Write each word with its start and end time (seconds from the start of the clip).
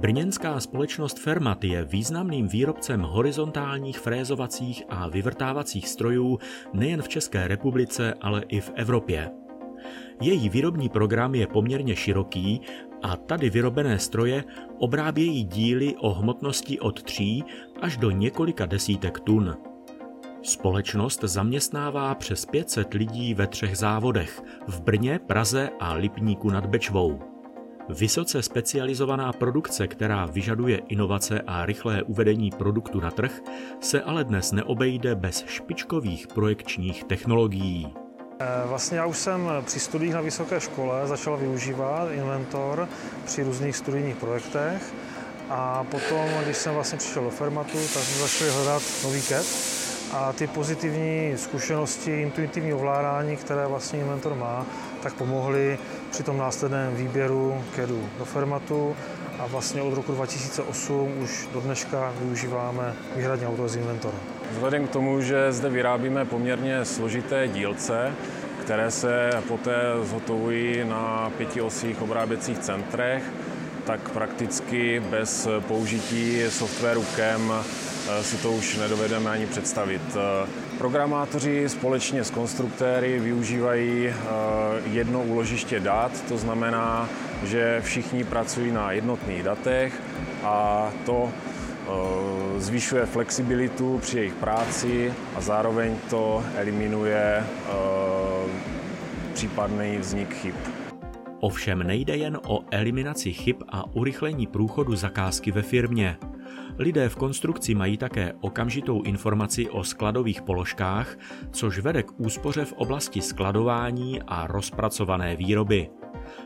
Brněnská 0.00 0.60
společnost 0.60 1.18
Fermat 1.18 1.64
je 1.64 1.84
významným 1.84 2.48
výrobcem 2.48 3.00
horizontálních 3.00 3.98
frézovacích 3.98 4.82
a 4.88 5.08
vyvrtávacích 5.08 5.88
strojů 5.88 6.38
nejen 6.72 7.02
v 7.02 7.08
České 7.08 7.48
republice, 7.48 8.14
ale 8.20 8.42
i 8.48 8.60
v 8.60 8.72
Evropě. 8.74 9.30
Její 10.20 10.48
výrobní 10.48 10.88
program 10.88 11.34
je 11.34 11.46
poměrně 11.46 11.96
široký 11.96 12.60
a 13.02 13.16
tady 13.16 13.50
vyrobené 13.50 13.98
stroje 13.98 14.44
obrábějí 14.78 15.44
díly 15.44 15.96
o 15.96 16.12
hmotnosti 16.12 16.80
od 16.80 17.02
3 17.02 17.40
až 17.80 17.96
do 17.96 18.10
několika 18.10 18.66
desítek 18.66 19.20
tun. 19.20 19.56
Společnost 20.42 21.20
zaměstnává 21.24 22.14
přes 22.14 22.46
500 22.46 22.94
lidí 22.94 23.34
ve 23.34 23.46
třech 23.46 23.78
závodech 23.78 24.42
v 24.66 24.80
Brně, 24.80 25.20
Praze 25.26 25.70
a 25.80 25.92
Lipníku 25.92 26.50
nad 26.50 26.66
Bečvou. 26.66 27.29
Vysoce 27.98 28.42
specializovaná 28.42 29.32
produkce, 29.32 29.88
která 29.88 30.26
vyžaduje 30.26 30.80
inovace 30.88 31.40
a 31.46 31.66
rychlé 31.66 32.02
uvedení 32.02 32.50
produktu 32.50 33.00
na 33.00 33.10
trh, 33.10 33.40
se 33.80 34.02
ale 34.02 34.24
dnes 34.24 34.52
neobejde 34.52 35.14
bez 35.14 35.44
špičkových 35.46 36.26
projekčních 36.26 37.04
technologií. 37.04 37.94
Eh, 38.40 38.46
vlastně 38.66 38.98
já 38.98 39.06
už 39.06 39.18
jsem 39.18 39.50
při 39.64 39.80
studiích 39.80 40.14
na 40.14 40.20
vysoké 40.20 40.60
škole 40.60 41.06
začal 41.06 41.36
využívat 41.36 42.08
Inventor 42.10 42.88
při 43.24 43.42
různých 43.42 43.76
studijních 43.76 44.16
projektech 44.16 44.94
a 45.48 45.84
potom, 45.84 46.28
když 46.44 46.56
jsem 46.56 46.74
vlastně 46.74 46.98
přišel 46.98 47.24
do 47.24 47.30
Fermatu, 47.30 47.78
tak 47.94 48.02
jsme 48.02 48.20
začali 48.20 48.50
hledat 48.50 48.82
nový 49.04 49.22
CAD 49.22 49.46
a 50.12 50.32
ty 50.32 50.46
pozitivní 50.46 51.32
zkušenosti, 51.36 52.22
intuitivní 52.22 52.74
ovládání, 52.74 53.36
které 53.36 53.66
vlastně 53.66 53.98
Inventor 53.98 54.34
má, 54.34 54.66
tak 55.02 55.14
pomohly 55.14 55.78
při 56.10 56.22
tom 56.22 56.38
následném 56.38 56.96
výběru 56.96 57.64
CADu 57.76 58.08
do 58.18 58.24
Fermatu 58.24 58.96
a 59.38 59.46
vlastně 59.46 59.82
od 59.82 59.94
roku 59.94 60.12
2008 60.12 61.12
už 61.22 61.48
do 61.52 61.60
dneška 61.60 62.12
využíváme 62.20 62.94
výhradně 63.16 63.48
auto 63.48 63.68
z 63.68 63.76
Inventora. 63.76 64.18
Vzhledem 64.52 64.86
k 64.86 64.90
tomu, 64.90 65.20
že 65.20 65.52
zde 65.52 65.68
vyrábíme 65.68 66.24
poměrně 66.24 66.84
složité 66.84 67.48
dílce, 67.48 68.12
které 68.62 68.90
se 68.90 69.30
poté 69.48 69.76
zhotovují 70.02 70.84
na 70.84 71.30
pětiosích 71.36 72.02
obráběcích 72.02 72.58
centrech, 72.58 73.22
tak 73.90 74.10
prakticky 74.10 75.02
bez 75.10 75.48
použití 75.68 76.42
softwaru 76.48 77.04
CAM 77.16 77.52
eh, 77.52 78.22
si 78.22 78.36
to 78.36 78.52
už 78.52 78.76
nedovedeme 78.76 79.30
ani 79.30 79.46
představit. 79.46 80.02
Eh, 80.14 80.48
programátoři 80.78 81.68
společně 81.68 82.24
s 82.24 82.30
konstruktéry 82.30 83.18
využívají 83.18 84.08
eh, 84.08 84.14
jedno 84.92 85.22
úložiště 85.22 85.80
dat, 85.80 86.12
to 86.28 86.38
znamená, 86.38 87.08
že 87.42 87.80
všichni 87.84 88.24
pracují 88.24 88.72
na 88.72 88.92
jednotných 88.92 89.42
datech 89.42 90.02
a 90.44 90.90
to 91.06 91.30
zvyšuje 92.58 93.06
flexibilitu 93.06 93.98
při 93.98 94.18
jejich 94.18 94.34
práci 94.34 95.14
a 95.36 95.40
zároveň 95.40 95.96
to 96.10 96.44
eliminuje 96.56 97.44
případný 99.34 99.98
vznik 99.98 100.34
chyb. 100.34 100.54
Ovšem 101.40 101.82
nejde 101.82 102.16
jen 102.16 102.38
o 102.46 102.60
eliminaci 102.70 103.32
chyb 103.32 103.56
a 103.68 103.94
urychlení 103.94 104.46
průchodu 104.46 104.96
zakázky 104.96 105.52
ve 105.52 105.62
firmě. 105.62 106.16
Lidé 106.78 107.08
v 107.08 107.16
konstrukci 107.16 107.74
mají 107.74 107.96
také 107.96 108.32
okamžitou 108.40 109.02
informaci 109.02 109.70
o 109.70 109.84
skladových 109.84 110.42
položkách, 110.42 111.18
což 111.50 111.78
vede 111.78 112.02
k 112.02 112.20
úspoře 112.20 112.64
v 112.64 112.72
oblasti 112.72 113.22
skladování 113.22 114.22
a 114.26 114.46
rozpracované 114.46 115.36
výroby. 115.36 115.90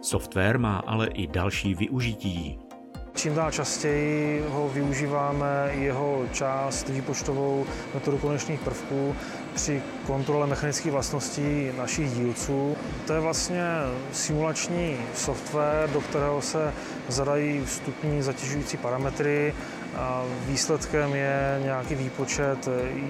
Software 0.00 0.58
má 0.58 0.78
ale 0.78 1.06
i 1.06 1.26
další 1.26 1.74
využití. 1.74 2.58
Čím 3.20 3.34
dál 3.34 3.50
častěji 3.50 4.44
ho 4.48 4.68
využíváme 4.68 5.70
jeho 5.72 6.22
část 6.32 6.88
výpočtovou 6.88 7.66
metodu 7.94 8.18
konečných 8.18 8.60
prvků 8.60 9.16
při 9.54 9.82
kontrole 10.06 10.46
mechanických 10.46 10.92
vlastností 10.92 11.70
našich 11.78 12.10
dílců. 12.10 12.76
To 13.06 13.12
je 13.12 13.20
vlastně 13.20 13.62
simulační 14.12 14.96
software, 15.14 15.90
do 15.90 16.00
kterého 16.00 16.42
se 16.42 16.72
zadají 17.08 17.64
vstupní 17.64 18.22
zatěžující 18.22 18.76
parametry 18.76 19.54
a 19.96 20.24
výsledkem 20.46 21.14
je 21.14 21.60
nějaký 21.64 21.94
výpočet, 21.94 22.68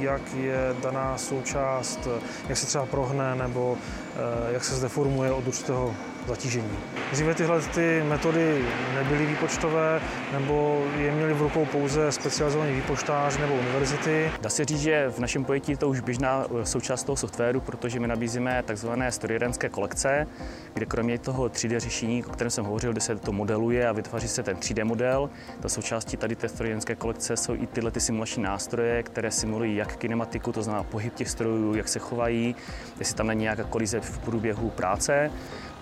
jak 0.00 0.22
je 0.34 0.74
daná 0.82 1.18
součást, 1.18 2.08
jak 2.48 2.58
se 2.58 2.66
třeba 2.66 2.86
prohne 2.86 3.34
nebo 3.34 3.76
eh, 3.78 4.52
jak 4.52 4.64
se 4.64 4.74
zdeformuje 4.74 5.32
od 5.32 5.46
určitého 5.46 5.94
zatížení. 6.28 6.78
Dříve 7.12 7.34
tyhle 7.34 7.60
ty 7.60 8.02
metody 8.08 8.64
nebyly 8.94 9.26
výpočtové 9.26 10.00
nebo 10.32 10.84
je 10.96 11.12
měli 11.12 11.34
v 11.34 11.42
rukou 11.42 11.64
pouze 11.64 12.12
specializovaní 12.12 12.72
výpočtáři 12.72 13.40
nebo 13.40 13.54
univerzity. 13.54 14.30
Dá 14.40 14.50
se 14.50 14.64
říct, 14.64 14.80
že 14.80 15.08
v 15.10 15.18
našem 15.18 15.44
pojetí 15.44 15.76
to 15.76 15.88
už 15.88 16.00
běžná 16.00 16.46
eh, 16.60 16.66
součást 16.66 17.04
toho 17.04 17.16
softwaru, 17.16 17.60
protože 17.60 18.00
my 18.00 18.08
nabízíme 18.08 18.62
takzvané 18.62 19.12
strojírenské 19.12 19.68
kolekce, 19.68 20.26
kde 20.74 20.86
kromě 20.86 21.18
toho 21.18 21.44
3D 21.44 21.78
řešení, 21.78 22.24
o 22.24 22.30
kterém 22.30 22.50
jsem 22.50 22.64
hovořil, 22.64 22.92
kde 22.92 23.00
se 23.00 23.16
to 23.16 23.32
modeluje 23.32 23.88
a 23.88 23.92
vytváří 23.92 24.28
se 24.28 24.42
ten 24.42 24.56
3D 24.56 24.84
model, 24.84 25.30
ta 25.60 25.68
součástí 25.68 26.16
tady 26.16 26.36
té 26.36 26.48
strojírenské 26.48 26.94
kolekce 26.94 27.36
jsou 27.36 27.54
i 27.54 27.66
tyhle 27.66 27.90
ty 27.90 28.00
simulační 28.00 28.42
nástroje, 28.42 29.02
které 29.02 29.30
simulují 29.30 29.76
jak 29.76 29.96
kinematiku, 29.96 30.52
to 30.52 30.62
znamená 30.62 30.84
pohyb 30.84 31.14
těch 31.14 31.30
strojů, 31.30 31.74
jak 31.74 31.88
se 31.88 31.98
chovají, 31.98 32.56
jestli 32.98 33.14
tam 33.14 33.26
není 33.26 33.42
nějaká 33.42 33.64
kolize 33.64 34.00
v 34.00 34.18
průběhu 34.18 34.70
práce, 34.70 35.30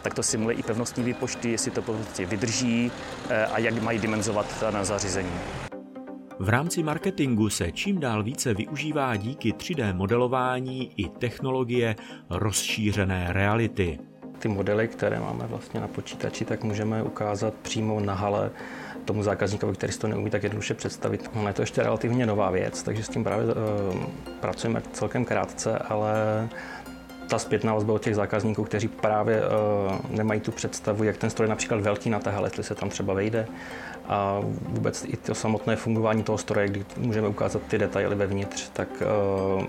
tak 0.02 0.14
to 0.14 0.22
simuluje 0.22 0.56
i 0.56 0.62
pevnostní 0.62 1.04
výpočty, 1.04 1.50
jestli 1.50 1.70
to 1.70 1.82
prostě 1.82 2.26
vydrží 2.26 2.92
eh, 3.28 3.46
a 3.46 3.58
jak 3.58 3.82
mají 3.82 3.98
dimenzovat 3.98 4.64
na 4.70 4.84
zařízení. 4.84 5.32
V 6.38 6.48
rámci 6.48 6.82
marketingu 6.82 7.50
se 7.50 7.72
čím 7.72 8.00
dál 8.00 8.22
více 8.22 8.54
využívá 8.54 9.16
díky 9.16 9.52
3D 9.52 9.96
modelování 9.96 10.92
i 10.96 11.08
technologie 11.08 11.96
rozšířené 12.30 13.26
reality. 13.32 13.98
Ty 14.38 14.48
modely, 14.48 14.88
které 14.88 15.20
máme 15.20 15.46
vlastně 15.46 15.80
na 15.80 15.88
počítači, 15.88 16.44
tak 16.44 16.64
můžeme 16.64 17.02
ukázat 17.02 17.54
přímo 17.54 18.00
na 18.00 18.14
hale 18.14 18.50
tomu 19.04 19.22
zákazníkovi, 19.22 19.72
který 19.72 19.92
si 19.92 19.98
to 19.98 20.08
neumí 20.08 20.30
tak 20.30 20.42
jednoduše 20.42 20.74
představit. 20.74 21.30
No, 21.34 21.48
je 21.48 21.54
to 21.54 21.62
ještě 21.62 21.82
relativně 21.82 22.26
nová 22.26 22.50
věc, 22.50 22.82
takže 22.82 23.02
s 23.02 23.08
tím 23.08 23.24
právě 23.24 23.46
uh, 23.46 23.52
pracujeme 24.40 24.82
celkem 24.92 25.24
krátce, 25.24 25.78
ale 25.78 26.14
ta 27.30 27.38
zpětná 27.38 27.74
vazba 27.74 27.94
od 27.94 28.02
těch 28.02 28.14
zákazníků, 28.14 28.64
kteří 28.64 28.88
právě 28.88 29.42
uh, 29.42 30.16
nemají 30.16 30.40
tu 30.40 30.52
představu, 30.52 31.04
jak 31.04 31.16
ten 31.16 31.30
stroj 31.30 31.44
je 31.44 31.48
například 31.50 31.80
velký 31.80 32.10
na 32.10 32.18
tahel, 32.18 32.44
jestli 32.44 32.62
se 32.62 32.74
tam 32.74 32.88
třeba 32.88 33.14
vejde. 33.14 33.46
A 34.08 34.40
vůbec 34.68 35.04
i 35.04 35.16
to 35.16 35.34
samotné 35.34 35.76
fungování 35.76 36.22
toho 36.22 36.38
stroje, 36.38 36.68
kdy 36.68 36.84
můžeme 36.96 37.28
ukázat 37.28 37.62
ty 37.68 37.78
detaily 37.78 38.14
vevnitř, 38.14 38.70
tak 38.72 38.88
uh, 39.58 39.64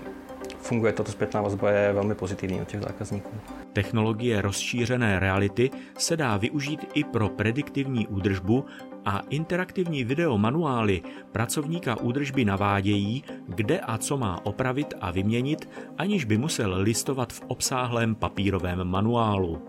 funguje 0.62 0.92
tato 0.92 1.12
zpětná 1.12 1.42
vazba 1.42 1.70
je 1.70 1.92
velmi 1.92 2.14
pozitivní 2.14 2.60
od 2.60 2.68
těch 2.68 2.80
zákazníků. 2.80 3.30
Technologie 3.72 4.42
rozšířené 4.42 5.18
reality 5.18 5.70
se 5.98 6.16
dá 6.16 6.36
využít 6.36 6.86
i 6.94 7.04
pro 7.04 7.28
prediktivní 7.28 8.06
údržbu 8.06 8.64
a 9.04 9.22
interaktivní 9.30 10.04
video 10.04 10.38
manuály 10.38 11.02
pracovníka 11.32 12.00
údržby 12.00 12.44
navádějí, 12.44 13.24
kde 13.48 13.80
a 13.80 13.98
co 13.98 14.16
má 14.16 14.46
opravit 14.46 14.94
a 15.00 15.10
vyměnit, 15.10 15.68
aniž 15.98 16.24
by 16.24 16.38
musel 16.38 16.74
listovat 16.80 17.32
v 17.32 17.42
obsáhlém 17.46 18.14
papírovém 18.14 18.84
manuálu. 18.84 19.62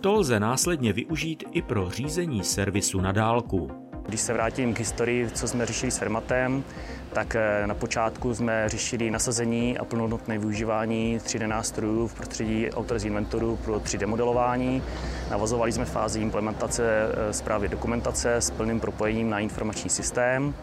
To 0.00 0.12
lze 0.12 0.40
následně 0.40 0.92
využít 0.92 1.44
i 1.52 1.62
pro 1.62 1.90
řízení 1.90 2.44
servisu 2.44 3.00
na 3.00 3.12
dálku. 3.12 3.87
Když 4.08 4.20
se 4.20 4.32
vrátím 4.32 4.74
k 4.74 4.78
historii, 4.78 5.30
co 5.30 5.48
jsme 5.48 5.66
řešili 5.66 5.92
s 5.92 5.98
Fermatem, 5.98 6.64
tak 7.12 7.36
eh, 7.36 7.66
na 7.66 7.74
počátku 7.74 8.34
jsme 8.34 8.68
řešili 8.68 9.10
nasazení 9.10 9.78
a 9.78 9.84
plnohodnotné 9.84 10.38
využívání 10.38 11.18
3D 11.18 11.46
nástrojů 11.46 12.06
v 12.06 12.14
prostředí 12.14 12.70
Autores 12.70 13.04
Inventoru 13.04 13.56
pro 13.64 13.74
3D 13.74 14.06
modelování. 14.06 14.82
Navazovali 15.30 15.72
jsme 15.72 15.84
fázi 15.84 16.20
implementace 16.20 17.08
zprávy 17.30 17.66
eh, 17.66 17.70
dokumentace 17.70 18.36
s 18.36 18.50
plným 18.50 18.80
propojením 18.80 19.30
na 19.30 19.38
informační 19.38 19.90
systém. 19.90 20.54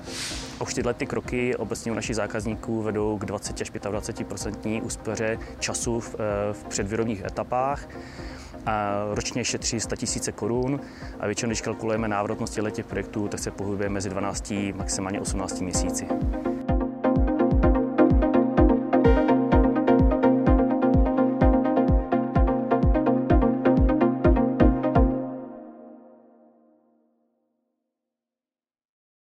A 0.59 0.63
už 0.63 0.73
tyhle 0.73 0.93
ty 0.93 1.05
kroky 1.05 1.55
obecně 1.55 1.91
u 1.91 1.95
našich 1.95 2.15
zákazníků 2.15 2.81
vedou 2.81 3.17
k 3.17 3.25
20 3.25 3.61
až 3.61 3.71
25% 3.71 4.81
úspoře 4.83 5.39
času 5.59 5.99
v, 5.99 6.15
eh, 6.15 6.53
v 6.53 6.63
předvýrobních 6.63 7.23
etapách 7.25 7.87
a 8.65 9.05
ročně 9.11 9.45
šetří 9.45 9.79
100 9.79 9.95
000 10.15 10.31
korun 10.35 10.79
a 11.19 11.25
většinou, 11.25 11.49
když 11.49 11.61
kalkulujeme 11.61 12.07
návratnost 12.07 12.59
těch 12.71 12.85
projektů, 12.85 13.27
se 13.37 13.51
pohybuje 13.51 13.89
mezi 13.89 14.09
12 14.09 14.53
maximálně 14.75 15.21
18 15.21 15.61
měsíci. 15.61 16.07